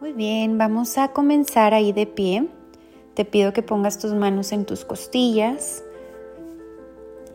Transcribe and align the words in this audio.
Muy 0.00 0.12
bien, 0.12 0.58
vamos 0.58 0.98
a 0.98 1.12
comenzar 1.12 1.72
ahí 1.72 1.92
de 1.92 2.06
pie. 2.06 2.48
Te 3.14 3.24
pido 3.24 3.52
que 3.52 3.62
pongas 3.62 3.98
tus 3.98 4.12
manos 4.12 4.50
en 4.50 4.64
tus 4.64 4.84
costillas 4.84 5.84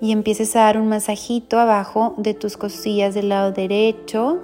y 0.01 0.11
empieces 0.11 0.55
a 0.55 0.61
dar 0.61 0.77
un 0.77 0.89
masajito 0.89 1.57
abajo 1.57 2.15
de 2.17 2.33
tus 2.33 2.57
costillas 2.57 3.13
del 3.13 3.29
lado 3.29 3.53
derecho. 3.53 4.39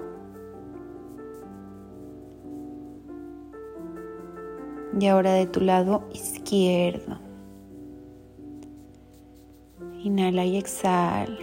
Y 4.97 5.07
ahora 5.07 5.33
de 5.33 5.45
tu 5.45 5.59
lado 5.59 6.07
izquierdo. 6.13 7.19
Inhala 10.01 10.45
y 10.45 10.55
exhala. 10.55 11.37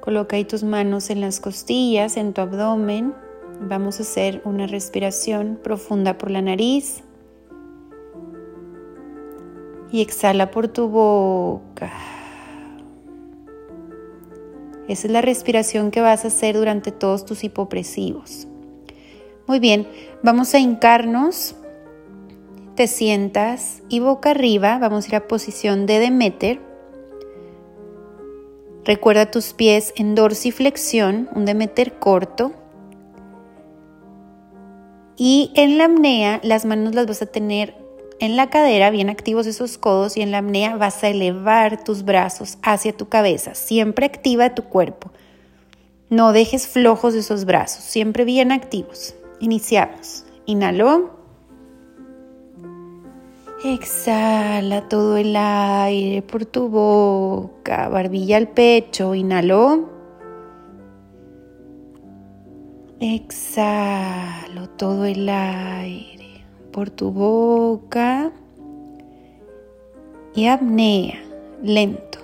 Coloca 0.00 0.36
ahí 0.36 0.44
tus 0.44 0.64
manos 0.64 1.10
en 1.10 1.20
las 1.20 1.38
costillas, 1.38 2.16
en 2.16 2.32
tu 2.32 2.40
abdomen. 2.40 3.23
Vamos 3.60 3.98
a 3.98 4.02
hacer 4.02 4.42
una 4.44 4.66
respiración 4.66 5.58
profunda 5.62 6.18
por 6.18 6.30
la 6.30 6.42
nariz. 6.42 7.02
Y 9.90 10.02
exhala 10.02 10.50
por 10.50 10.68
tu 10.68 10.88
boca. 10.88 11.92
Esa 14.88 15.06
es 15.06 15.12
la 15.12 15.22
respiración 15.22 15.90
que 15.90 16.00
vas 16.00 16.24
a 16.24 16.28
hacer 16.28 16.56
durante 16.56 16.92
todos 16.92 17.24
tus 17.24 17.44
hipopresivos. 17.44 18.48
Muy 19.46 19.60
bien, 19.60 19.86
vamos 20.22 20.54
a 20.54 20.58
hincarnos 20.58 21.56
te 22.74 22.88
sientas 22.88 23.82
y 23.88 24.00
boca 24.00 24.32
arriba, 24.32 24.78
vamos 24.78 25.04
a 25.04 25.08
ir 25.08 25.16
a 25.16 25.28
posición 25.28 25.86
de 25.86 26.00
Demeter. 26.00 26.60
Recuerda 28.84 29.30
tus 29.30 29.52
pies 29.52 29.94
en 29.96 30.16
dorsiflexión, 30.16 31.28
un 31.36 31.44
Demeter 31.44 32.00
corto. 32.00 32.52
Y 35.16 35.52
en 35.54 35.78
la 35.78 35.84
apnea, 35.84 36.40
las 36.42 36.64
manos 36.64 36.94
las 36.94 37.06
vas 37.06 37.22
a 37.22 37.26
tener 37.26 37.74
en 38.20 38.36
la 38.36 38.50
cadera, 38.50 38.90
bien 38.90 39.10
activos 39.10 39.46
esos 39.46 39.78
codos, 39.78 40.16
y 40.16 40.22
en 40.22 40.30
la 40.30 40.38
apnea 40.38 40.76
vas 40.76 41.02
a 41.04 41.08
elevar 41.08 41.84
tus 41.84 42.04
brazos 42.04 42.58
hacia 42.62 42.96
tu 42.96 43.08
cabeza. 43.08 43.54
Siempre 43.54 44.06
activa 44.06 44.54
tu 44.54 44.64
cuerpo. 44.64 45.10
No 46.10 46.32
dejes 46.32 46.66
flojos 46.66 47.14
esos 47.14 47.44
brazos, 47.44 47.84
siempre 47.84 48.24
bien 48.24 48.52
activos. 48.52 49.14
Iniciamos. 49.40 50.24
Inhaló. 50.46 51.10
Exhala 53.64 54.88
todo 54.88 55.16
el 55.16 55.34
aire 55.36 56.20
por 56.20 56.44
tu 56.44 56.68
boca, 56.68 57.88
barbilla 57.88 58.36
al 58.36 58.48
pecho, 58.48 59.14
inhaló. 59.14 59.93
Exhalo 63.00 64.68
todo 64.70 65.04
el 65.04 65.28
aire 65.28 66.44
por 66.70 66.90
tu 66.90 67.10
boca 67.10 68.30
y 70.32 70.46
apnea, 70.46 71.20
lento, 71.60 72.20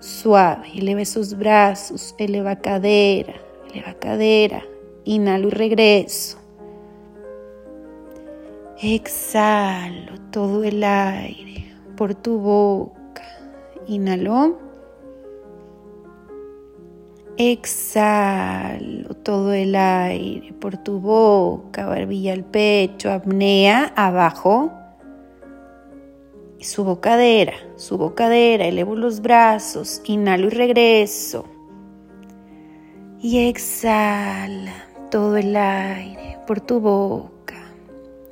suave. 0.00 0.68
Eleva 0.74 1.04
sus 1.04 1.36
brazos, 1.36 2.14
eleva 2.18 2.56
cadera, 2.56 3.34
eleva 3.70 3.92
cadera, 3.94 4.64
inhalo 5.04 5.48
y 5.48 5.50
regreso. 5.50 6.38
Exhalo 8.80 10.18
todo 10.30 10.64
el 10.64 10.82
aire 10.82 11.74
por 11.94 12.14
tu 12.14 12.38
boca. 12.38 13.22
Inhalo. 13.86 14.65
Exhalo 17.38 19.14
todo 19.16 19.52
el 19.52 19.76
aire 19.76 20.54
por 20.54 20.78
tu 20.78 21.00
boca, 21.00 21.84
barbilla 21.84 22.32
al 22.32 22.44
pecho, 22.44 23.12
apnea 23.12 23.92
abajo. 23.94 24.72
Subo 26.58 27.02
cadera, 27.02 27.52
subo 27.76 28.14
cadera, 28.14 28.64
elevo 28.64 28.96
los 28.96 29.20
brazos, 29.20 30.00
inhalo 30.06 30.46
y 30.46 30.50
regreso. 30.50 31.44
Y 33.20 33.48
exhala 33.48 34.72
todo 35.10 35.36
el 35.36 35.54
aire 35.56 36.38
por 36.46 36.62
tu 36.62 36.80
boca. 36.80 37.56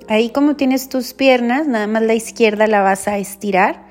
Ahí 0.09 0.31
como 0.31 0.57
tienes 0.57 0.89
tus 0.89 1.12
piernas, 1.12 1.67
nada 1.67 1.87
más 1.87 2.03
la 2.03 2.15
izquierda 2.15 2.67
la 2.67 2.81
vas 2.81 3.07
a 3.07 3.19
estirar 3.19 3.84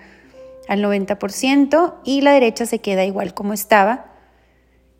al 0.67 0.83
90% 0.83 1.93
y 2.03 2.21
la 2.21 2.31
derecha 2.31 2.65
se 2.65 2.79
queda 2.79 3.05
igual 3.05 3.35
como 3.35 3.53
estaba. 3.53 4.12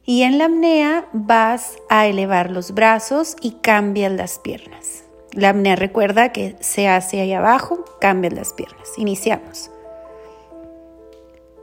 Y 0.06 0.24
en 0.24 0.38
la 0.38 0.46
apnea 0.46 1.08
vas 1.14 1.78
a 1.90 2.08
elevar 2.08 2.52
los 2.52 2.74
brazos 2.74 3.38
y 3.42 3.52
cambias 3.62 4.12
las 4.12 4.38
piernas. 4.38 5.06
La 5.32 5.50
apnea 5.50 5.78
recuerda 5.78 6.34
que 6.34 6.56
se 6.60 6.88
hace 6.88 7.22
ahí 7.22 7.32
abajo, 7.34 7.86
cambias 8.02 8.34
las 8.34 8.54
piernas. 8.54 8.98
Iniciamos. 8.98 9.72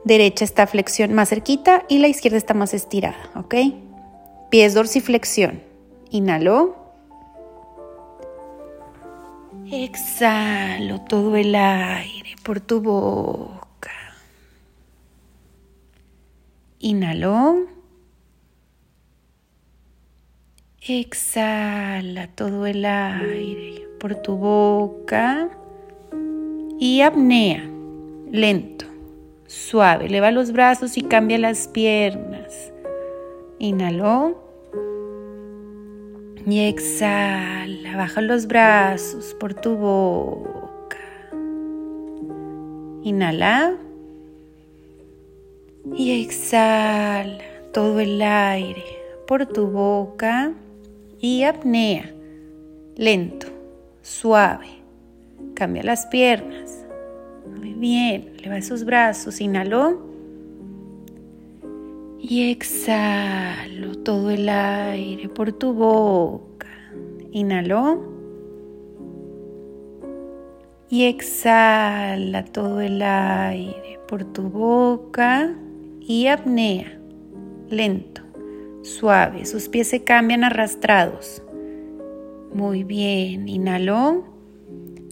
Derecha 0.04 0.44
está 0.44 0.66
flexión 0.66 1.12
más 1.12 1.28
cerquita 1.28 1.84
y 1.88 1.98
la 1.98 2.08
izquierda 2.08 2.38
está 2.38 2.54
más 2.54 2.72
estirada, 2.72 3.30
¿ok? 3.34 3.54
Pies 4.50 4.72
dorsiflexión. 4.72 5.62
Inhalo. 6.08 6.76
Exhalo 9.70 11.02
todo 11.02 11.36
el 11.36 11.54
aire 11.54 12.34
por 12.42 12.60
tu 12.60 12.80
boca. 12.80 13.92
Inhalo. 16.78 17.79
Exhala 20.82 22.28
todo 22.28 22.64
el 22.64 22.86
aire 22.86 23.86
por 23.98 24.14
tu 24.14 24.36
boca. 24.36 25.50
Y 26.78 27.02
apnea, 27.02 27.68
lento, 28.30 28.86
suave. 29.46 30.06
Eleva 30.06 30.30
los 30.30 30.52
brazos 30.52 30.96
y 30.96 31.02
cambia 31.02 31.36
las 31.36 31.68
piernas. 31.68 32.72
Inhalo. 33.58 34.42
Y 36.46 36.60
exhala, 36.60 37.98
baja 37.98 38.22
los 38.22 38.46
brazos 38.46 39.36
por 39.38 39.52
tu 39.52 39.76
boca. 39.76 40.96
Inhala. 43.02 43.76
Y 45.94 46.22
exhala 46.24 47.44
todo 47.74 48.00
el 48.00 48.22
aire 48.22 48.82
por 49.26 49.44
tu 49.44 49.66
boca 49.66 50.54
y 51.20 51.42
apnea. 51.44 52.12
Lento, 52.96 53.46
suave. 54.02 54.66
Cambia 55.54 55.82
las 55.82 56.06
piernas. 56.06 56.84
Muy 57.58 57.74
bien. 57.74 58.32
Eleva 58.38 58.58
esos 58.58 58.84
brazos. 58.84 59.40
Inhaló. 59.40 60.08
Y 62.18 62.50
exhalo 62.50 63.94
todo 63.96 64.30
el 64.30 64.48
aire 64.48 65.28
por 65.28 65.52
tu 65.52 65.72
boca. 65.72 66.68
Inhaló. 67.32 68.08
Y 70.88 71.04
exhala 71.04 72.44
todo 72.46 72.80
el 72.80 73.00
aire 73.00 74.00
por 74.08 74.24
tu 74.24 74.42
boca 74.42 75.54
y 76.00 76.26
apnea. 76.26 76.98
Lento, 77.68 78.22
suave. 78.90 79.46
Sus 79.46 79.68
pies 79.68 79.88
se 79.88 80.04
cambian 80.04 80.44
arrastrados. 80.44 81.42
Muy 82.52 82.84
bien. 82.84 83.48
Inhaló. 83.48 84.24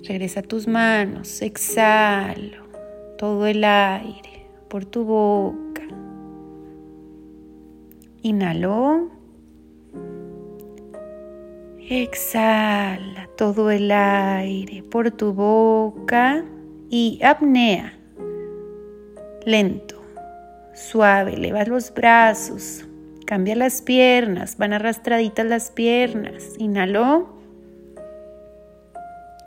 Regresa 0.05 0.43
tus 0.43 0.66
manos. 0.66 1.43
Exhalo 1.43 2.65
todo 3.19 3.47
el 3.47 3.65
aire 3.65 4.47
por 4.69 4.84
tu 4.84 5.05
boca. 5.05 5.83
Inhaló. 8.22 9.11
Exhala 11.91 13.29
todo 13.38 13.70
el 13.70 13.91
aire 13.91 14.82
por 14.82 15.11
tu 15.11 15.32
boca 15.32 16.44
y 16.91 17.19
apnea. 17.23 17.99
Lento, 19.47 20.03
suave, 20.75 21.35
eleva 21.35 21.64
los 21.64 21.93
brazos, 21.94 22.85
cambia 23.29 23.55
las 23.55 23.83
piernas, 23.83 24.57
van 24.57 24.73
arrastraditas 24.73 25.47
las 25.47 25.71
piernas. 25.71 26.55
Inhaló. 26.59 27.37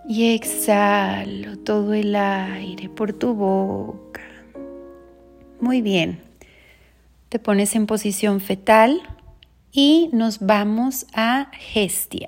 Y 0.07 0.33
exhalo 0.35 1.57
todo 1.57 1.93
el 1.93 2.15
aire 2.15 2.89
por 2.89 3.11
tu 3.13 3.33
boca. 3.33 4.21
Muy 5.59 5.81
bien 5.81 6.31
te 7.31 7.39
pones 7.39 7.75
en 7.75 7.87
posición 7.87 8.41
fetal 8.41 9.01
y 9.71 10.09
nos 10.11 10.39
vamos 10.39 11.05
a 11.13 11.49
gestia. 11.57 12.27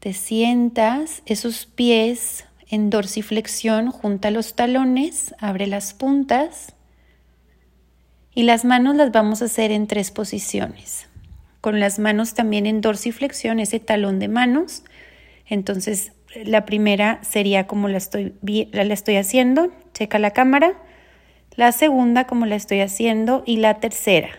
Te 0.00 0.12
sientas, 0.12 1.22
esos 1.24 1.66
pies 1.66 2.46
en 2.68 2.90
dorsiflexión, 2.90 3.92
junta 3.92 4.32
los 4.32 4.56
talones, 4.56 5.36
abre 5.38 5.68
las 5.68 5.94
puntas 5.94 6.74
y 8.40 8.42
las 8.42 8.64
manos 8.64 8.96
las 8.96 9.12
vamos 9.12 9.42
a 9.42 9.44
hacer 9.44 9.70
en 9.70 9.86
tres 9.86 10.10
posiciones. 10.10 11.08
con 11.60 11.78
las 11.78 11.98
manos 11.98 12.32
también 12.32 12.64
en 12.64 12.80
dorsiflexión, 12.80 13.60
ese 13.60 13.80
talón 13.80 14.18
de 14.18 14.28
manos. 14.28 14.82
Entonces, 15.44 16.12
la 16.46 16.64
primera 16.64 17.22
sería 17.22 17.66
como 17.66 17.86
la 17.88 17.98
estoy, 17.98 18.32
la 18.72 18.94
estoy 18.94 19.16
haciendo, 19.16 19.70
checa 19.92 20.18
la 20.18 20.30
cámara. 20.30 20.72
La 21.56 21.72
segunda 21.72 22.26
como 22.26 22.46
la 22.46 22.56
estoy 22.56 22.80
haciendo 22.80 23.42
y 23.44 23.58
la 23.58 23.74
tercera. 23.74 24.30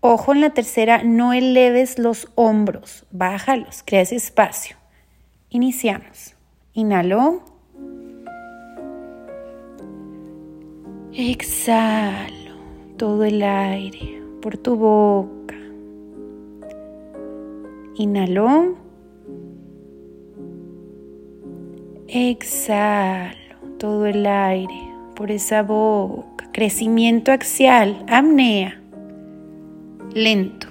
Ojo 0.00 0.32
en 0.32 0.40
la 0.40 0.50
tercera, 0.50 1.04
no 1.04 1.32
eleves 1.32 2.00
los 2.00 2.32
hombros, 2.34 3.06
bájalos, 3.12 3.84
crea 3.86 4.00
ese 4.00 4.16
espacio. 4.16 4.76
Iniciamos. 5.50 6.34
Inhalo. 6.72 7.44
Exhalo 11.12 12.39
todo 13.00 13.24
el 13.24 13.42
aire 13.42 14.22
por 14.42 14.58
tu 14.58 14.76
boca. 14.76 15.56
Inhalo. 17.94 18.76
Exhalo 22.08 23.56
todo 23.78 24.04
el 24.04 24.26
aire 24.26 24.92
por 25.16 25.30
esa 25.30 25.62
boca. 25.62 26.50
Crecimiento 26.52 27.32
axial, 27.32 28.04
apnea. 28.06 28.78
Lento, 30.12 30.66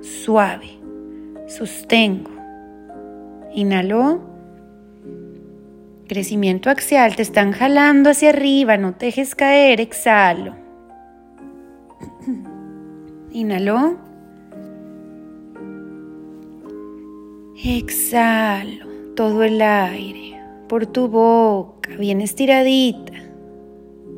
suave. 0.00 0.70
Sostengo. 1.48 2.30
Inhalo. 3.54 4.22
Crecimiento 6.06 6.70
axial, 6.70 7.14
te 7.14 7.20
están 7.20 7.52
jalando 7.52 8.08
hacia 8.08 8.30
arriba, 8.30 8.78
no 8.78 8.94
te 8.94 9.04
dejes 9.04 9.34
caer, 9.34 9.82
exhalo. 9.82 10.67
Inhalo. 13.32 13.98
Exhalo 17.62 18.86
todo 19.14 19.42
el 19.42 19.60
aire 19.60 20.40
por 20.68 20.86
tu 20.86 21.08
boca, 21.08 21.96
bien 21.96 22.20
estiradita. 22.20 23.12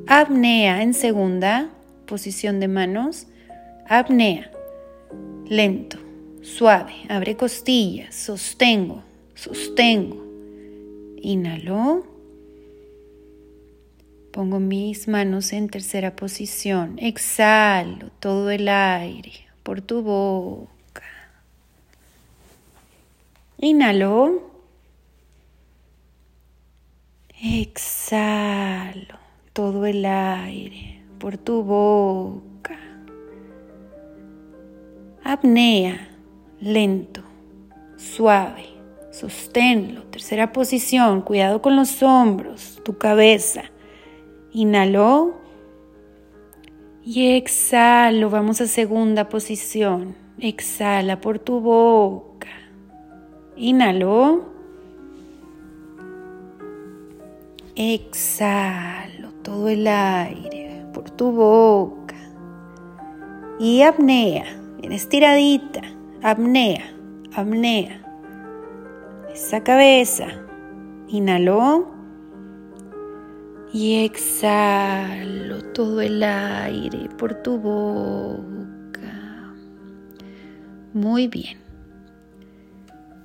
Apnea 0.06 0.82
en 0.82 0.94
segunda, 0.94 1.70
posición 2.06 2.60
de 2.60 2.68
manos. 2.68 3.26
Apnea. 3.88 4.50
Lento, 5.46 5.98
suave, 6.42 6.92
abre 7.08 7.36
costillas, 7.36 8.14
sostengo, 8.14 9.02
sostengo. 9.34 10.24
Inhalo. 11.22 12.09
Pongo 14.32 14.60
mis 14.60 15.08
manos 15.08 15.52
en 15.52 15.68
tercera 15.68 16.14
posición. 16.14 16.98
Exhalo 17.00 18.10
todo 18.20 18.50
el 18.50 18.68
aire 18.68 19.32
por 19.64 19.80
tu 19.80 20.02
boca. 20.02 21.02
Inhalo. 23.58 24.48
Exhalo 27.42 29.18
todo 29.52 29.84
el 29.84 30.04
aire 30.04 31.02
por 31.18 31.36
tu 31.36 31.64
boca. 31.64 32.78
Apnea, 35.24 36.08
lento, 36.60 37.24
suave. 37.96 38.66
Sosténlo. 39.10 40.04
Tercera 40.04 40.52
posición. 40.52 41.22
Cuidado 41.22 41.60
con 41.60 41.74
los 41.74 42.00
hombros, 42.04 42.80
tu 42.84 42.96
cabeza. 42.96 43.64
Inhalo. 44.52 45.34
Y 47.04 47.36
exhalo. 47.36 48.30
Vamos 48.30 48.60
a 48.60 48.66
segunda 48.66 49.28
posición. 49.28 50.16
Exhala 50.38 51.20
por 51.20 51.38
tu 51.38 51.60
boca. 51.60 52.48
Inhalo. 53.56 54.44
Exhalo 57.74 59.32
todo 59.42 59.68
el 59.68 59.86
aire 59.86 60.84
por 60.92 61.10
tu 61.10 61.32
boca. 61.32 62.16
Y 63.58 63.82
apnea. 63.82 64.44
Bien 64.78 64.92
estiradita. 64.92 65.82
Apnea. 66.22 66.92
Apnea 67.34 68.00
esa 69.32 69.62
cabeza. 69.62 70.26
Inhalo 71.08 71.86
y 73.72 74.04
exhalo 74.04 75.62
todo 75.72 76.00
el 76.00 76.22
aire 76.22 77.08
por 77.16 77.34
tu 77.42 77.58
boca. 77.58 79.54
Muy 80.92 81.28
bien. 81.28 81.58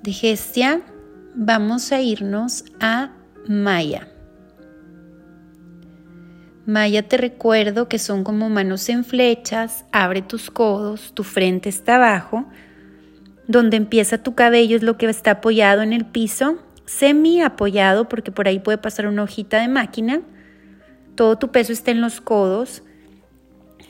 Digestia, 0.04 0.82
vamos 1.34 1.92
a 1.92 2.02
irnos 2.02 2.64
a 2.80 3.12
Maya. 3.48 4.08
Maya, 6.68 7.08
te 7.08 7.18
recuerdo 7.18 7.88
que 7.88 8.00
son 8.00 8.24
como 8.24 8.50
manos 8.50 8.90
en 8.90 9.04
flechas, 9.04 9.86
abre 9.92 10.22
tus 10.24 10.50
codos, 10.50 11.12
tu 11.14 11.24
frente 11.24 11.70
está 11.70 11.96
abajo, 11.96 12.46
donde 13.48 13.78
empieza 13.78 14.24
tu 14.24 14.34
cabello 14.34 14.76
es 14.76 14.82
lo 14.82 14.98
que 14.98 15.08
está 15.08 15.32
apoyado 15.32 15.84
en 15.84 15.94
el 15.94 16.06
piso, 16.06 16.58
semi 16.86 17.42
apoyado 17.42 18.10
porque 18.10 18.32
por 18.32 18.48
ahí 18.48 18.60
puede 18.60 18.80
pasar 18.80 19.08
una 19.08 19.24
hojita 19.24 19.60
de 19.60 19.68
máquina. 19.68 20.22
Todo 21.16 21.38
tu 21.38 21.52
peso 21.52 21.74
está 21.74 21.92
en 21.92 22.02
los 22.02 22.22
codos 22.22 22.84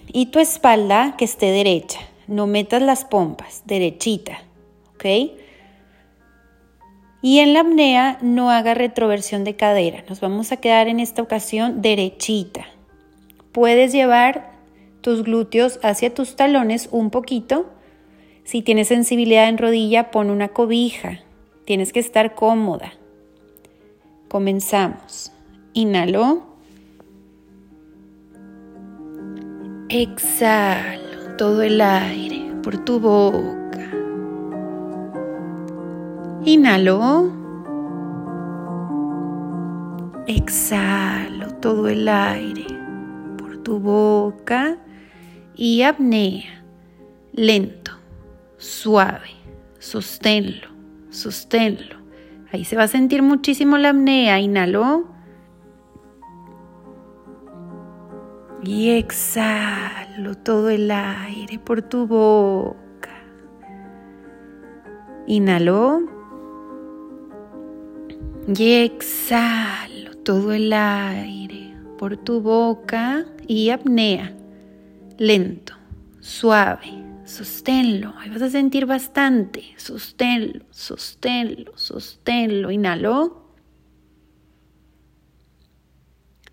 y 0.07 0.27
tu 0.27 0.39
espalda 0.39 1.15
que 1.17 1.25
esté 1.25 1.47
derecha. 1.47 1.99
No 2.27 2.47
metas 2.47 2.81
las 2.81 3.05
pompas, 3.05 3.63
derechita, 3.65 4.39
¿ok? 4.95 5.05
Y 7.21 7.39
en 7.39 7.53
la 7.53 7.61
apnea 7.61 8.19
no 8.21 8.51
haga 8.51 8.73
retroversión 8.73 9.43
de 9.43 9.55
cadera. 9.55 10.03
Nos 10.07 10.21
vamos 10.21 10.51
a 10.51 10.57
quedar 10.57 10.87
en 10.87 10.99
esta 10.99 11.21
ocasión 11.21 11.81
derechita. 11.81 12.65
Puedes 13.51 13.91
llevar 13.91 14.51
tus 15.01 15.23
glúteos 15.23 15.79
hacia 15.83 16.13
tus 16.13 16.35
talones 16.35 16.89
un 16.91 17.09
poquito 17.09 17.67
si 18.45 18.61
tienes 18.61 18.89
sensibilidad 18.89 19.49
en 19.49 19.57
rodilla, 19.57 20.11
pon 20.11 20.29
una 20.29 20.49
cobija. 20.49 21.19
Tienes 21.65 21.91
que 21.91 21.99
estar 21.99 22.35
cómoda. 22.35 22.93
Comenzamos. 24.27 25.31
Inhalo. 25.73 26.54
Exhalo 29.89 31.35
todo 31.37 31.61
el 31.61 31.79
aire 31.79 32.51
por 32.63 32.75
tu 32.83 32.99
boca. 32.99 33.87
Inhalo. 36.43 37.31
Exhalo 40.25 41.51
todo 41.61 41.87
el 41.87 42.09
aire 42.09 42.65
por 43.37 43.57
tu 43.57 43.79
boca 43.79 44.75
y 45.55 45.83
apnea 45.83 46.65
lento 47.31 47.91
suave. 48.57 49.29
Sosténlo, 49.77 50.67
sosténlo. 51.11 51.97
Ahí 52.51 52.65
se 52.65 52.75
va 52.75 52.83
a 52.83 52.87
sentir 52.87 53.21
muchísimo 53.21 53.77
la 53.77 53.89
apnea. 53.89 54.39
Inhalo. 54.39 55.14
Y 58.65 58.89
exhalo 58.89 60.35
todo 60.35 60.69
el 60.69 60.89
aire 60.89 61.59
por 61.59 61.81
tu 61.83 62.07
boca. 62.07 63.11
Inhalo. 65.27 66.01
Y 68.47 68.73
exhalo 68.73 70.17
todo 70.23 70.53
el 70.53 70.73
aire 70.73 71.75
por 71.97 72.17
tu 72.17 72.41
boca 72.41 73.25
y 73.47 73.69
apnea. 73.69 74.35
Lento, 75.17 75.73
suave 76.19 77.05
Sosténlo, 77.25 78.13
ahí 78.19 78.29
vas 78.29 78.43
a 78.43 78.49
sentir 78.51 78.85
bastante. 78.85 79.63
Sosténlo, 79.77 80.63
sosténlo, 80.69 81.71
sosténlo. 81.75 82.69
Inhalo. 82.69 83.44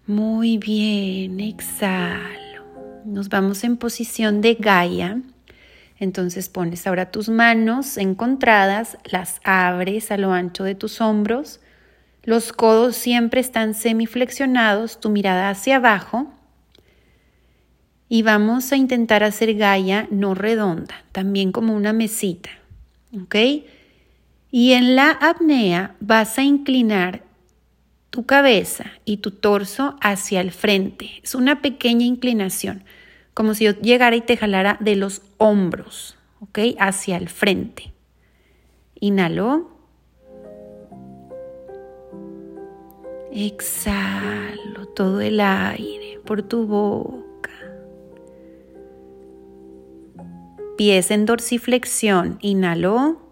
Muy 0.07 0.59
bien, 0.59 1.39
exhalo. 1.39 2.65
Nos 3.05 3.29
vamos 3.29 3.63
en 3.63 3.77
posición 3.77 4.41
de 4.41 4.55
Gaia. 4.55 5.23
Entonces 5.99 6.49
pones 6.49 6.89
ahora 6.89 7.13
tus 7.13 7.29
manos 7.29 7.97
encontradas, 7.97 8.99
las 9.05 9.41
abres 9.45 10.11
a 10.11 10.17
lo 10.17 10.33
ancho 10.33 10.65
de 10.65 10.75
tus 10.75 11.01
hombros. 11.01 11.61
Los 12.25 12.53
codos 12.53 12.97
siempre 12.97 13.41
están 13.41 13.75
semiflexionados, 13.75 14.99
tu 14.99 15.11
mirada 15.11 15.51
hacia 15.51 15.77
abajo 15.77 16.33
y 18.09 18.23
vamos 18.23 18.73
a 18.73 18.77
intentar 18.77 19.25
hacer 19.25 19.55
Gaia 19.55 20.07
no 20.11 20.35
redonda, 20.35 21.05
también 21.13 21.51
como 21.51 21.75
una 21.75 21.93
mesita. 21.93 22.51
¿Ok? 23.23 23.37
Y 24.51 24.73
en 24.73 24.97
la 24.97 25.13
apnea 25.13 25.95
vas 26.01 26.39
a 26.39 26.43
inclinar 26.43 27.23
tu 28.13 28.27
cabeza 28.27 28.85
y 29.07 29.17
tu 29.17 29.31
torso 29.31 29.97
hacia 30.03 30.43
el 30.43 30.53
frente. 30.53 31.21
Es 31.25 31.35
una 31.35 31.63
pequeña 31.63 32.05
inclinación, 32.05 32.85
como 33.33 33.55
si 33.55 33.65
yo 33.65 33.73
llegara 33.73 34.15
y 34.15 34.21
te 34.21 34.37
jalara 34.37 34.77
de 34.81 34.97
los 34.97 35.23
hombros. 35.39 36.19
¿ok? 36.43 36.59
Hacia 36.79 37.17
el 37.17 37.31
frente. 37.31 37.95
Inhalo. 39.01 39.71
Exhalo 43.33 44.89
todo 44.95 45.23
el 45.23 45.41
aire 45.41 46.21
por 46.27 46.43
tu 46.43 46.67
boca. 46.67 47.51
Pies 50.77 51.11
en 51.11 51.25
dorsiflexión. 51.25 52.39
Inhalo. 52.43 53.32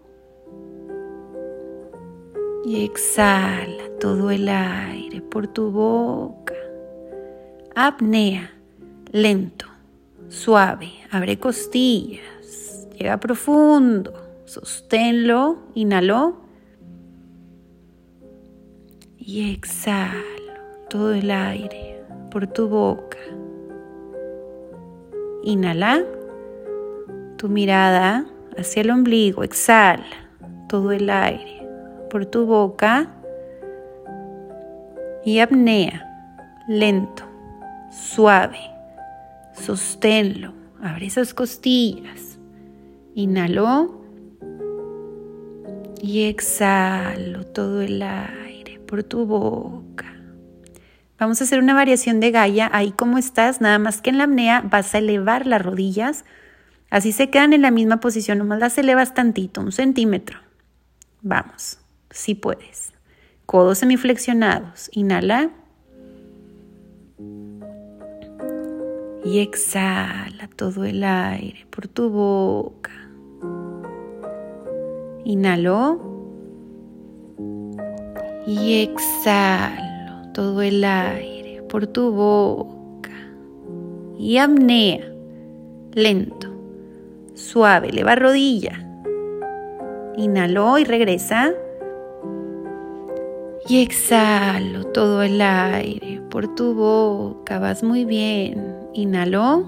Y 2.63 2.83
exhala 2.83 3.89
todo 3.99 4.29
el 4.29 4.47
aire 4.47 5.19
por 5.21 5.47
tu 5.47 5.71
boca. 5.71 6.53
Apnea. 7.75 8.51
Lento, 9.11 9.65
suave. 10.29 10.91
Abre 11.09 11.39
costillas. 11.39 12.87
Llega 12.97 13.19
profundo. 13.19 14.13
Sosténlo. 14.45 15.57
Inhalo. 15.73 16.35
Y 19.17 19.53
exhalo 19.53 20.21
todo 20.89 21.13
el 21.13 21.31
aire 21.31 22.03
por 22.29 22.45
tu 22.45 22.67
boca. 22.67 23.17
Inhala 25.43 26.05
tu 27.37 27.49
mirada 27.49 28.25
hacia 28.55 28.81
el 28.81 28.91
ombligo. 28.91 29.43
Exhala 29.43 30.29
todo 30.69 30.91
el 30.91 31.09
aire 31.09 31.60
por 32.11 32.25
tu 32.25 32.45
boca. 32.45 33.09
Y 35.23 35.39
apnea 35.39 36.07
lento, 36.67 37.23
suave. 37.89 38.59
Sosténlo. 39.53 40.53
Abre 40.81 41.07
esas 41.07 41.33
costillas. 41.33 42.37
Inhalo 43.15 44.01
y 46.01 46.23
exhalo 46.23 47.45
todo 47.45 47.81
el 47.81 48.01
aire 48.01 48.79
por 48.79 49.03
tu 49.03 49.25
boca. 49.25 50.05
Vamos 51.19 51.39
a 51.39 51.43
hacer 51.43 51.59
una 51.59 51.75
variación 51.75 52.19
de 52.19 52.31
Gaia. 52.31 52.69
Ahí 52.73 52.91
como 52.91 53.19
estás, 53.19 53.61
nada 53.61 53.77
más 53.77 54.01
que 54.01 54.09
en 54.09 54.17
la 54.17 54.23
apnea 54.23 54.61
vas 54.61 54.95
a 54.95 54.97
elevar 54.97 55.45
las 55.45 55.61
rodillas. 55.61 56.25
Así 56.89 57.11
se 57.11 57.29
quedan 57.29 57.53
en 57.53 57.61
la 57.61 57.71
misma 57.71 57.99
posición, 57.99 58.39
nomás 58.39 58.59
las 58.59 58.77
elevas 58.77 59.13
tantito, 59.13 59.61
un 59.61 59.71
centímetro. 59.71 60.39
Vamos, 61.21 61.80
si 62.11 62.35
puedes. 62.35 62.93
Codos 63.45 63.79
semiflexionados. 63.79 64.89
Inhala. 64.93 65.51
Y 69.23 69.39
exhala 69.39 70.49
todo 70.55 70.83
el 70.83 71.03
aire 71.03 71.65
por 71.69 71.87
tu 71.87 72.09
boca. 72.09 72.91
Inhalo 75.23 76.11
y 78.47 78.81
exhalo 78.81 80.31
todo 80.33 80.61
el 80.61 80.83
aire 80.83 81.61
por 81.63 81.87
tu 81.87 82.11
boca. 82.11 83.11
Y 84.17 84.37
apnea, 84.37 85.11
lento, 85.93 86.47
suave, 87.33 87.89
eleva 87.89 88.15
rodilla. 88.15 88.87
Inhalo 90.17 90.77
y 90.79 90.83
regresa. 90.83 91.53
Y 93.71 93.83
exhalo 93.83 94.83
todo 94.87 95.21
el 95.21 95.39
aire 95.39 96.21
por 96.29 96.55
tu 96.55 96.73
boca. 96.73 97.57
Vas 97.57 97.83
muy 97.83 98.03
bien. 98.03 98.75
Inhalo. 98.93 99.63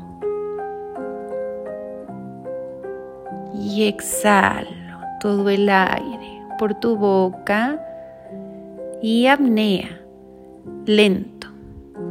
Y 3.57 3.87
exhalo 3.87 4.99
todo 5.21 5.49
el 5.49 5.69
aire 5.69 6.41
por 6.59 6.77
tu 6.81 6.97
boca. 6.97 7.79
Y 9.01 9.27
apnea, 9.27 10.01
lento, 10.85 11.47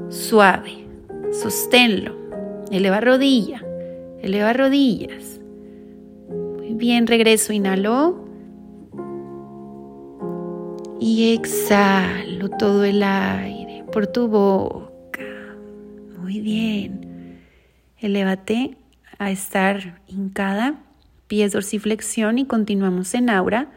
suave, 0.09 0.87
sosténlo, 1.31 2.15
eleva 2.71 3.03
rodilla, 3.03 3.63
eleva 4.23 4.55
rodillas. 4.55 5.39
Muy 6.57 6.73
bien, 6.73 7.07
regreso, 7.07 7.53
inhalo 7.53 8.22
y 11.03 11.33
exhalo 11.35 12.49
todo 12.49 12.85
el 12.85 13.03
aire 13.03 13.85
por 13.93 14.07
tu 14.07 14.29
boca. 14.29 15.57
Muy 16.21 16.41
bien, 16.41 17.41
elévate 17.99 18.77
a 19.19 19.33
estar 19.33 20.01
hincada 20.07 20.79
pies 21.27 21.51
dorsiflexión 21.51 22.39
y 22.39 22.47
continuamos 22.47 23.15
en 23.15 23.31
aura. 23.31 23.73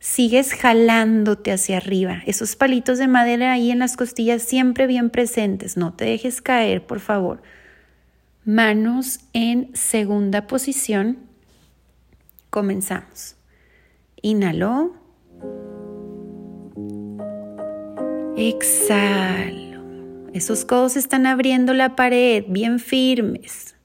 Sigues 0.00 0.52
jalándote 0.52 1.52
hacia 1.52 1.76
arriba. 1.76 2.22
Esos 2.26 2.56
palitos 2.56 2.98
de 2.98 3.06
madera 3.06 3.52
ahí 3.52 3.70
en 3.70 3.78
las 3.78 3.96
costillas 3.96 4.42
siempre 4.42 4.88
bien 4.88 5.10
presentes. 5.10 5.76
No 5.76 5.92
te 5.92 6.06
dejes 6.06 6.42
caer, 6.42 6.84
por 6.84 6.98
favor. 6.98 7.40
Manos 8.44 9.20
en 9.32 9.70
segunda 9.76 10.48
posición. 10.48 11.18
Comenzamos. 12.50 13.36
Inhalo. 14.22 14.94
Exhalo. 18.36 19.82
Esos 20.32 20.64
codos 20.64 20.96
están 20.96 21.26
abriendo 21.26 21.72
la 21.74 21.96
pared 21.96 22.44
bien 22.48 22.78
firmes. 22.78 23.76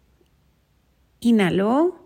Inhalo. 1.19 1.99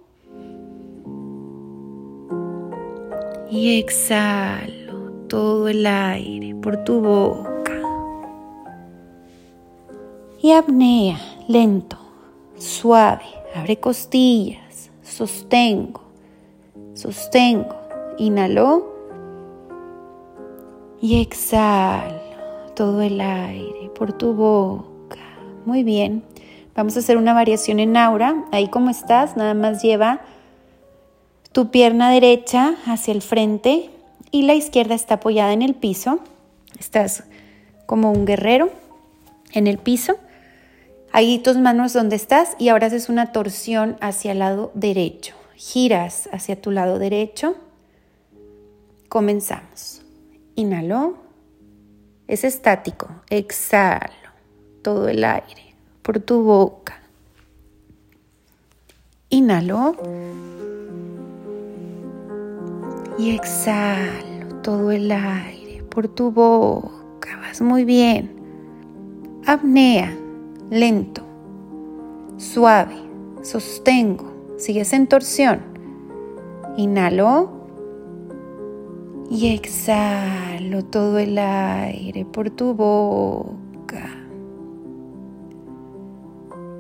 y 3.53 3.77
exhalo 3.77 5.11
todo 5.29 5.67
el 5.67 5.85
aire 5.85 6.55
por 6.55 6.83
tu 6.83 7.01
boca. 7.01 7.79
Y 10.41 10.53
apnea, 10.53 11.19
lento, 11.47 11.97
suave, 12.57 13.25
abre 13.53 13.77
costillas, 13.77 14.89
sostengo, 15.03 16.01
sostengo, 16.95 17.75
inhalo 18.17 18.91
y 20.99 21.21
exhalo 21.21 22.22
todo 22.75 23.01
el 23.01 23.21
aire 23.21 23.89
por 23.95 24.13
tu 24.13 24.33
boca. 24.33 25.19
Muy 25.65 25.83
bien, 25.83 26.23
vamos 26.75 26.95
a 26.95 26.99
hacer 26.99 27.17
una 27.17 27.33
variación 27.33 27.79
en 27.79 27.97
aura. 27.97 28.45
Ahí 28.51 28.67
como 28.67 28.89
estás, 28.89 29.37
nada 29.37 29.53
más 29.53 29.81
lleva 29.81 30.21
tu 31.51 31.69
pierna 31.69 32.09
derecha 32.09 32.75
hacia 32.85 33.13
el 33.13 33.21
frente 33.21 33.89
y 34.31 34.43
la 34.43 34.55
izquierda 34.55 34.95
está 34.95 35.15
apoyada 35.15 35.53
en 35.53 35.61
el 35.61 35.75
piso. 35.75 36.19
Estás 36.79 37.23
como 37.85 38.11
un 38.11 38.25
guerrero 38.25 38.71
en 39.51 39.67
el 39.67 39.77
piso. 39.77 40.15
Ahí 41.11 41.37
tus 41.37 41.57
manos 41.57 41.93
donde 41.93 42.15
estás 42.15 42.55
y 42.57 42.69
ahora 42.69 42.87
haces 42.87 43.07
una 43.07 43.31
torsión 43.31 43.97
hacia 44.01 44.31
el 44.31 44.39
lado 44.39 44.71
derecho. 44.73 45.35
Giras 45.55 46.27
hacia 46.31 46.59
tu 46.59 46.71
lado 46.71 46.97
derecho. 46.97 47.55
Comenzamos. 49.09 50.01
Inhalo. 50.55 51.22
Es 52.33 52.43
estático. 52.43 53.09
Exhalo 53.29 54.31
todo 54.81 55.07
el 55.07 55.23
aire 55.23 55.75
por 56.01 56.19
tu 56.19 56.41
boca. 56.41 56.99
Inhalo 59.29 59.95
y 63.19 63.35
exhalo 63.35 64.61
todo 64.63 64.89
el 64.89 65.11
aire 65.11 65.83
por 65.83 66.07
tu 66.07 66.31
boca. 66.31 67.37
Vas 67.37 67.61
muy 67.61 67.85
bien. 67.85 68.33
Apnea, 69.45 70.17
lento, 70.71 71.21
suave, 72.37 72.95
sostengo. 73.43 74.55
Sigues 74.57 74.91
en 74.93 75.05
torsión. 75.05 75.61
Inhalo 76.77 77.51
y 79.29 79.53
exhalo 79.53 80.52
todo 80.81 81.19
el 81.19 81.37
aire 81.37 82.25
por 82.25 82.49
tu 82.49 82.73
boca. 82.73 84.09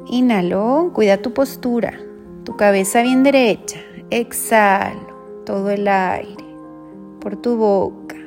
Inhalo, 0.09 0.91
cuida 0.93 1.21
tu 1.21 1.33
postura, 1.33 1.93
tu 2.43 2.55
cabeza 2.55 3.03
bien 3.03 3.23
derecha. 3.23 3.79
Exhalo 4.09 5.13
todo 5.45 5.69
el 5.69 5.87
aire 5.87 6.43
por 7.19 7.35
tu 7.35 7.55
boca. 7.55 8.17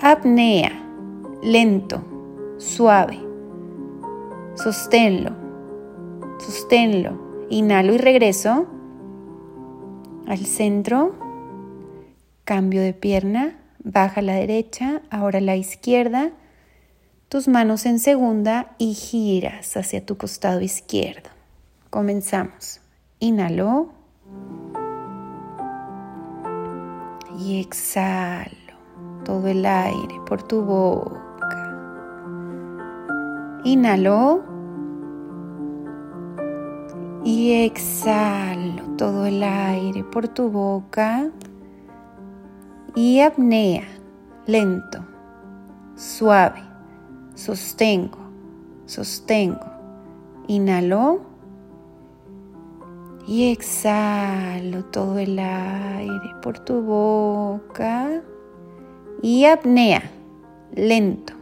Apnea, 0.00 0.72
lento, 1.42 2.02
suave. 2.58 3.18
Sosténlo, 4.54 5.30
sosténlo. 6.38 7.46
Inhalo 7.50 7.94
y 7.94 7.98
regreso 7.98 8.66
al 10.26 10.38
centro. 10.38 11.29
Cambio 12.50 12.82
de 12.82 12.92
pierna, 12.92 13.56
baja 13.78 14.22
la 14.22 14.32
derecha, 14.32 15.02
ahora 15.08 15.40
la 15.40 15.54
izquierda. 15.54 16.32
Tus 17.28 17.46
manos 17.46 17.86
en 17.86 18.00
segunda 18.00 18.74
y 18.76 18.94
giras 18.94 19.76
hacia 19.76 20.04
tu 20.04 20.18
costado 20.18 20.60
izquierdo. 20.60 21.30
Comenzamos. 21.90 22.80
Inhalo. 23.20 23.92
Y 27.38 27.60
exhalo 27.60 28.74
todo 29.24 29.46
el 29.46 29.64
aire 29.64 30.16
por 30.26 30.42
tu 30.42 30.62
boca. 30.62 31.78
Inhalo. 33.62 34.42
Y 37.24 37.62
exhalo 37.62 38.82
todo 38.96 39.24
el 39.24 39.40
aire 39.40 40.02
por 40.02 40.26
tu 40.26 40.50
boca. 40.50 41.30
Y 42.96 43.20
apnea, 43.20 43.84
lento, 44.46 44.98
suave. 45.94 46.60
Sostengo, 47.34 48.18
sostengo. 48.86 49.64
Inhalo. 50.48 51.20
Y 53.28 53.52
exhalo 53.52 54.84
todo 54.86 55.18
el 55.18 55.38
aire 55.38 56.34
por 56.42 56.58
tu 56.58 56.82
boca. 56.82 58.22
Y 59.22 59.44
apnea, 59.44 60.02
lento, 60.74 61.34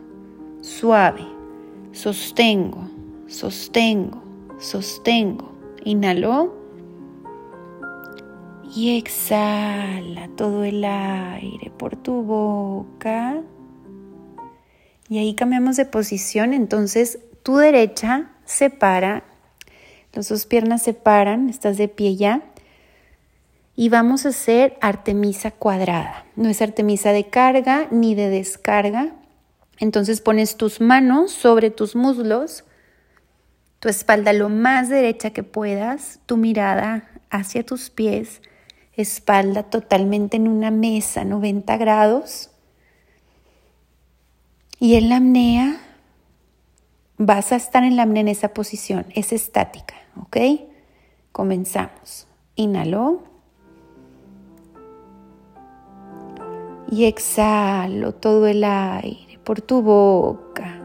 suave. 0.61 1.27
Sostengo, 1.93 2.83
sostengo, 3.27 4.23
sostengo. 4.59 5.51
Inhalo. 5.85 6.58
Y 8.75 8.99
exhala 8.99 10.29
todo 10.37 10.65
el 10.65 10.85
aire 10.85 11.71
por 11.77 11.97
tu 11.97 12.23
boca. 12.23 13.41
Y 15.09 15.19
ahí 15.19 15.35
cambiamos 15.35 15.77
de 15.77 15.87
posición. 15.87 16.53
Entonces 16.53 17.19
tu 17.43 17.57
derecha 17.57 18.31
se 18.45 18.71
para 18.71 19.25
las 20.19 20.29
dos 20.31 20.47
piernas 20.47 20.83
se 20.83 20.95
paran, 20.95 21.49
estás 21.49 21.77
de 21.77 21.87
pie 21.87 22.17
ya. 22.17 22.43
Y 23.77 23.89
vamos 23.89 24.27
a 24.27 24.31
hacer 24.31 24.77
Artemisa 24.81 25.53
cuadrada. 25.53 26.27
No 26.35 26.49
es 26.49 26.61
Artemisa 26.61 27.13
de 27.13 27.29
carga 27.29 27.87
ni 27.93 28.17
de 28.17 28.29
descarga. 28.29 29.15
Entonces 29.79 30.21
pones 30.21 30.57
tus 30.57 30.81
manos 30.81 31.31
sobre 31.31 31.71
tus 31.71 31.95
muslos, 31.95 32.65
tu 33.79 33.89
espalda 33.89 34.33
lo 34.33 34.49
más 34.49 34.89
derecha 34.89 35.31
que 35.31 35.45
puedas, 35.45 36.19
tu 36.27 36.37
mirada 36.37 37.09
hacia 37.31 37.65
tus 37.65 37.89
pies, 37.89 38.43
espalda 39.03 39.65
totalmente 39.65 40.37
en 40.37 40.49
una 40.49 40.71
mesa, 40.71 41.25
90 41.25 41.77
grados. 41.77 42.51
Y 44.81 44.95
en 44.95 45.09
la 45.09 45.17
apnea 45.17 45.81
vas 47.17 47.53
a 47.53 47.57
estar 47.57 47.85
en 47.85 47.97
la 47.97 48.05
apnea 48.05 48.21
en 48.23 48.29
esa 48.29 48.49
posición, 48.55 49.07
es 49.15 49.33
estática. 49.33 49.95
¿ok? 50.21 50.37
Comenzamos. 51.33 52.27
Inhalo. 52.57 53.23
Y 56.91 57.05
exhalo 57.05 58.15
todo 58.15 58.47
el 58.47 58.65
aire 58.65 59.39
por 59.45 59.61
tu 59.61 59.83
boca. 59.83 60.81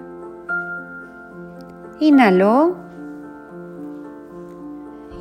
Inhalo. 2.00 2.77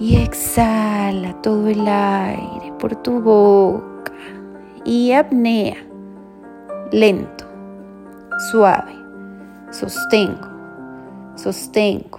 Y 0.01 0.17
exhala 0.17 1.41
todo 1.43 1.69
el 1.69 1.87
aire 1.87 2.62
por 2.83 2.97
tu 2.97 3.21
boca. 3.21 4.13
Y 4.85 5.13
apnea. 5.13 5.77
Lento. 6.91 7.45
Suave. 8.51 8.93
Sostengo. 9.71 10.49
Sostengo. 11.37 12.19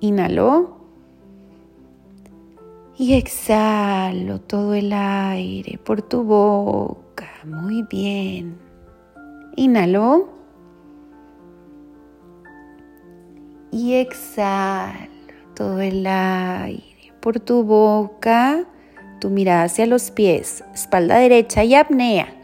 Inhalo. 0.00 0.76
Y 2.96 3.14
exhalo 3.14 4.40
todo 4.40 4.74
el 4.74 4.92
aire 4.92 5.78
por 5.78 6.02
tu 6.02 6.24
boca. 6.24 7.30
Muy 7.44 7.84
bien. 7.84 8.58
Inhalo. 9.54 10.30
Y 13.70 13.94
exhalo 13.94 15.08
todo 15.54 15.80
el 15.80 16.04
aire 16.04 17.12
por 17.20 17.38
tu 17.38 17.62
boca. 17.62 18.66
Tu 19.20 19.28
mirada 19.30 19.64
hacia 19.64 19.86
los 19.86 20.10
pies, 20.10 20.64
espalda 20.74 21.18
derecha 21.18 21.62
y 21.62 21.74
apnea. 21.74 22.34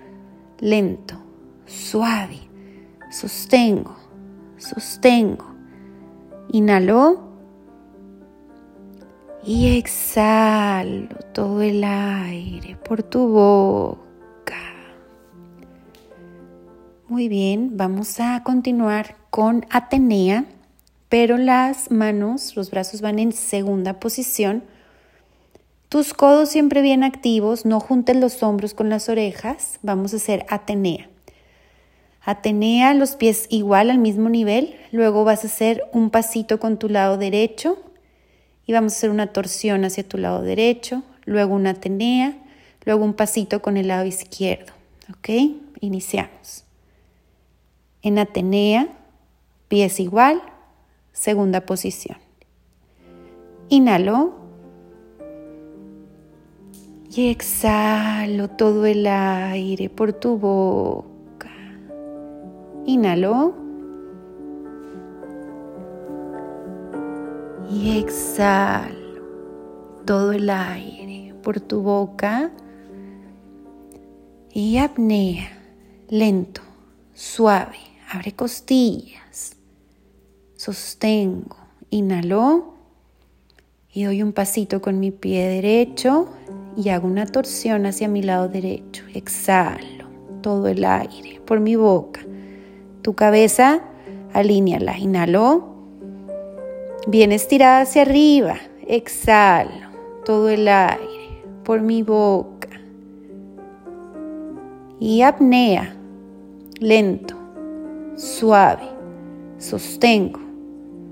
Lento, 0.60 1.16
suave. 1.64 2.38
Sostengo, 3.10 3.96
sostengo. 4.58 5.54
Inhalo 6.52 7.26
y 9.42 9.78
exhalo 9.78 11.16
todo 11.32 11.62
el 11.62 11.82
aire 11.82 12.76
por 12.76 13.02
tu 13.02 13.26
boca. 13.28 14.56
Muy 17.08 17.28
bien, 17.28 17.76
vamos 17.76 18.20
a 18.20 18.42
continuar 18.42 19.16
con 19.30 19.64
Atenea, 19.70 20.44
pero 21.08 21.38
las 21.38 21.90
manos, 21.90 22.54
los 22.54 22.70
brazos 22.70 23.00
van 23.00 23.18
en 23.18 23.32
segunda 23.32 23.98
posición. 23.98 24.64
Tus 25.96 26.12
codos 26.12 26.50
siempre 26.50 26.82
bien 26.82 27.02
activos, 27.04 27.64
no 27.64 27.80
juntes 27.80 28.14
los 28.16 28.42
hombros 28.42 28.74
con 28.74 28.90
las 28.90 29.08
orejas. 29.08 29.78
Vamos 29.80 30.12
a 30.12 30.18
hacer 30.18 30.44
Atenea. 30.50 31.08
Atenea, 32.20 32.92
los 32.92 33.16
pies 33.16 33.46
igual 33.48 33.88
al 33.88 33.96
mismo 33.96 34.28
nivel. 34.28 34.76
Luego 34.92 35.24
vas 35.24 35.44
a 35.44 35.46
hacer 35.46 35.84
un 35.94 36.10
pasito 36.10 36.60
con 36.60 36.78
tu 36.78 36.90
lado 36.90 37.16
derecho 37.16 37.78
y 38.66 38.74
vamos 38.74 38.92
a 38.92 38.96
hacer 38.96 39.08
una 39.08 39.28
torsión 39.28 39.86
hacia 39.86 40.06
tu 40.06 40.18
lado 40.18 40.42
derecho, 40.42 41.02
luego 41.24 41.54
una 41.54 41.70
Atenea, 41.70 42.36
luego 42.84 43.02
un 43.02 43.14
pasito 43.14 43.62
con 43.62 43.78
el 43.78 43.88
lado 43.88 44.04
izquierdo. 44.04 44.74
¿Ok? 45.08 45.30
Iniciamos. 45.80 46.66
En 48.02 48.18
Atenea, 48.18 48.88
pies 49.68 49.98
igual, 49.98 50.42
segunda 51.14 51.62
posición. 51.62 52.18
Inhalo 53.70 54.45
y 57.16 57.30
exhalo 57.30 58.48
todo 58.48 58.84
el 58.84 59.06
aire 59.06 59.88
por 59.88 60.12
tu 60.12 60.36
boca. 60.36 61.50
Inhalo. 62.84 63.54
y 67.68 67.98
exhalo 67.98 69.22
todo 70.04 70.30
el 70.32 70.48
aire 70.48 71.34
por 71.42 71.58
tu 71.58 71.82
boca 71.82 72.52
y 74.52 74.78
apnea, 74.78 75.48
lento, 76.08 76.60
suave, 77.12 77.76
abre 78.08 78.32
costillas, 78.32 79.56
sostengo, 80.54 81.56
inhalo 81.90 82.74
y 83.92 84.04
doy 84.04 84.22
un 84.22 84.32
pasito 84.32 84.80
con 84.80 85.00
mi 85.00 85.10
pie 85.10 85.48
derecho 85.48 86.28
y 86.76 86.90
hago 86.90 87.06
una 87.06 87.26
torsión 87.26 87.86
hacia 87.86 88.08
mi 88.08 88.22
lado 88.22 88.48
derecho, 88.48 89.04
exhalo 89.14 90.06
todo 90.42 90.68
el 90.68 90.84
aire 90.84 91.40
por 91.44 91.60
mi 91.60 91.76
boca, 91.76 92.20
tu 93.02 93.14
cabeza, 93.14 93.80
alíneala, 94.32 94.98
inhalo 94.98 95.76
Bien 97.08 97.30
estirada 97.30 97.82
hacia 97.82 98.02
arriba. 98.02 98.56
Exhalo 98.84 99.70
todo 100.24 100.48
el 100.48 100.66
aire 100.66 101.40
por 101.62 101.80
mi 101.80 102.02
boca. 102.02 102.68
Y 104.98 105.22
apnea. 105.22 105.94
Lento, 106.80 107.36
suave. 108.16 108.88
Sostengo, 109.58 110.40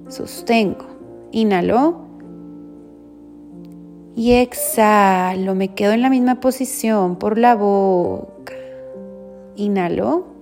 sostengo. 0.09 0.85
Inhalo. 1.31 2.04
Y 4.17 4.33
exhalo. 4.35 5.55
Me 5.55 5.75
quedo 5.75 5.93
en 5.93 6.03
la 6.03 6.11
misma 6.11 6.41
posición 6.41 7.17
por 7.17 7.39
la 7.39 7.55
boca. 7.55 8.55
Inhalo 9.57 10.35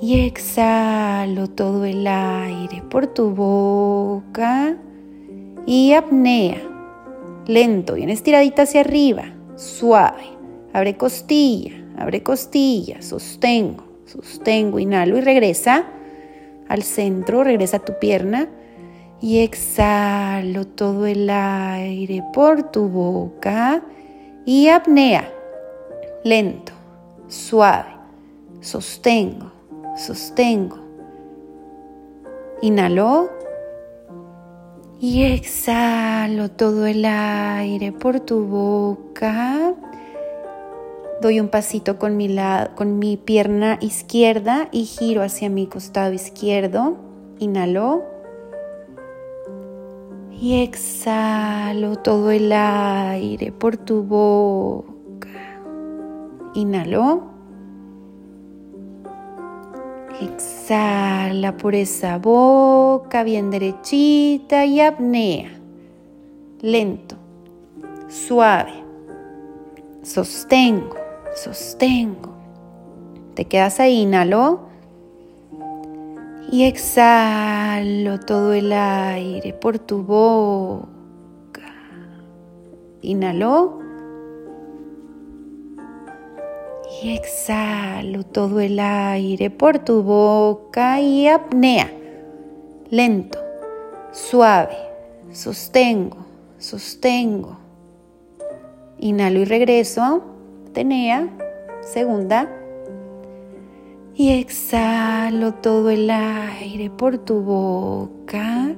y 0.00 0.26
exhalo 0.26 1.48
todo 1.48 1.86
el 1.86 2.06
aire 2.06 2.82
por 2.90 3.06
tu 3.06 3.30
boca 3.30 4.76
y 5.66 5.92
apnea. 5.92 6.60
Lento, 7.46 7.94
bien 7.94 8.10
estiradita 8.10 8.62
hacia 8.62 8.82
arriba, 8.82 9.34
suave. 9.56 10.24
Abre 10.74 10.96
costilla, 10.96 11.72
abre 11.96 12.22
costilla, 12.22 13.00
sostengo, 13.00 13.84
sostengo, 14.04 14.78
inhalo 14.78 15.16
y 15.16 15.20
regresa 15.20 15.86
al 16.68 16.82
centro, 16.82 17.44
regresa 17.44 17.78
tu 17.78 17.98
pierna 17.98 18.48
y 19.24 19.38
exhalo 19.38 20.66
todo 20.66 21.06
el 21.06 21.30
aire 21.30 22.22
por 22.34 22.64
tu 22.64 22.90
boca 22.90 23.82
y 24.44 24.68
apnea. 24.68 25.32
Lento, 26.24 26.74
suave, 27.26 27.88
sostengo, 28.60 29.50
sostengo. 29.96 30.76
Inhalo 32.60 33.30
Y 35.00 35.22
exhalo 35.22 36.50
todo 36.50 36.84
el 36.84 37.06
aire 37.06 37.92
por 37.92 38.20
tu 38.20 38.44
boca. 38.44 39.72
Doy 41.22 41.40
un 41.40 41.48
pasito 41.48 41.98
con 41.98 42.18
mi, 42.18 42.36
con 42.74 42.98
mi 42.98 43.16
pierna 43.16 43.78
izquierda 43.80 44.68
y 44.70 44.84
giro 44.84 45.22
hacia 45.22 45.48
mi 45.48 45.66
costado 45.66 46.12
izquierdo. 46.12 46.98
Inhalo. 47.38 48.13
Y 50.40 50.62
exhalo 50.62 51.96
todo 51.96 52.30
el 52.30 52.52
aire 52.52 53.52
por 53.52 53.76
tu 53.76 54.02
boca. 54.02 55.28
Inhalo. 56.54 57.22
Exhala 60.20 61.56
por 61.56 61.74
esa 61.74 62.18
boca 62.18 63.22
bien 63.24 63.50
derechita 63.50 64.64
y 64.64 64.80
apnea. 64.80 65.50
Lento, 66.60 67.16
suave. 68.08 68.72
Sostengo 70.02 71.04
sostengo. 71.34 72.32
Te 73.34 73.44
quedas 73.46 73.80
ahí, 73.80 74.02
inhalo. 74.02 74.68
Y 76.54 76.62
exhalo 76.66 78.20
todo 78.20 78.52
el 78.52 78.72
aire 78.72 79.52
por 79.54 79.80
tu 79.80 80.04
boca. 80.04 80.86
Inhalo. 83.02 83.80
Y 87.02 87.16
exhalo 87.16 88.22
todo 88.22 88.60
el 88.60 88.78
aire 88.78 89.50
por 89.50 89.80
tu 89.80 90.04
boca 90.04 91.00
y 91.00 91.26
apnea. 91.26 91.90
Lento, 92.88 93.40
suave. 94.12 94.76
Sostengo, 95.32 96.18
sostengo. 96.58 97.58
Inhalo 99.00 99.40
y 99.40 99.44
regreso 99.44 100.22
tenea, 100.72 101.28
segunda. 101.80 102.48
Y 104.16 104.30
exhalo 104.30 105.54
todo 105.54 105.90
el 105.90 106.08
aire 106.08 106.88
por 106.88 107.18
tu 107.18 107.40
boca. 107.40 108.74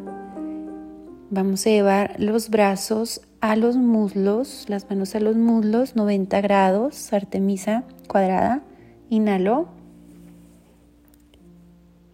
Vamos 1.31 1.67
a 1.67 1.71
llevar 1.71 2.17
los 2.19 2.49
brazos 2.49 3.21
a 3.41 3.55
los 3.57 3.77
muslos, 3.77 4.65
las 4.69 4.89
manos 4.89 5.15
a 5.15 5.21
los 5.21 5.37
muslos, 5.37 5.95
90 5.95 6.41
grados, 6.41 7.13
Artemisa 7.13 7.85
cuadrada. 8.09 8.63
Inhalo. 9.11 9.69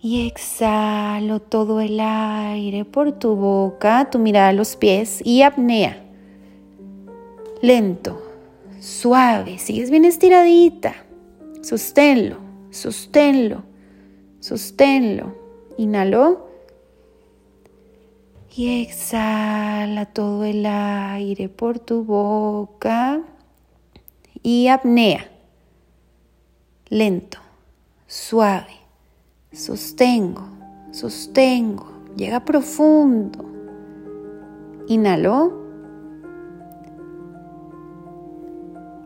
Y 0.00 0.26
exhalo 0.26 1.40
todo 1.40 1.80
el 1.80 2.00
aire 2.00 2.84
por 2.84 3.12
tu 3.12 3.36
boca, 3.36 4.10
tu 4.10 4.18
mirada 4.18 4.48
a 4.48 4.52
los 4.52 4.74
pies 4.74 5.24
y 5.24 5.42
apnea. 5.42 6.02
Lento 7.60 8.20
suave, 8.82 9.58
sigues 9.58 9.90
bien 9.90 10.04
estiradita. 10.04 10.94
Sosténlo, 11.62 12.36
sosténlo, 12.72 13.62
sosténlo. 14.40 15.36
Inhalo. 15.78 16.48
Y 18.54 18.82
exhala 18.82 20.06
todo 20.06 20.44
el 20.44 20.66
aire 20.66 21.48
por 21.48 21.78
tu 21.78 22.04
boca. 22.04 23.22
Y 24.42 24.68
apnea. 24.68 25.30
Lento, 26.88 27.38
suave. 28.06 28.76
Sostengo, 29.52 30.42
sostengo. 30.90 31.86
Llega 32.16 32.44
profundo. 32.44 33.44
Inhalo. 34.88 35.61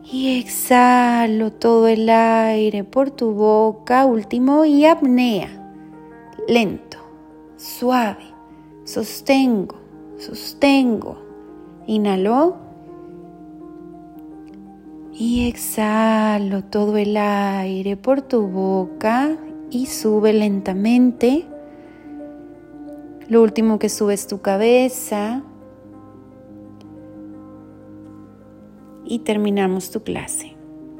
Y 0.08 0.38
exhalo 0.38 1.50
todo 1.50 1.88
el 1.88 2.08
aire 2.08 2.84
por 2.84 3.10
tu 3.10 3.32
boca. 3.32 4.06
Último 4.06 4.64
y 4.64 4.86
apnea. 4.86 5.48
Lento, 6.46 6.98
suave. 7.56 8.24
Sostengo, 8.84 9.74
sostengo. 10.16 11.18
Inhalo. 11.88 12.56
Y 15.12 15.48
exhalo 15.48 16.62
todo 16.62 16.96
el 16.98 17.16
aire 17.16 17.96
por 17.96 18.22
tu 18.22 18.46
boca 18.46 19.36
y 19.70 19.86
sube 19.86 20.32
lentamente. 20.32 21.46
Lo 23.28 23.42
último 23.42 23.80
que 23.80 23.88
sube 23.88 24.14
es 24.14 24.28
tu 24.28 24.40
cabeza, 24.40 25.42
y 29.06 29.20
terminamos 29.20 29.90
tu 29.90 30.02
clase. 30.02 30.55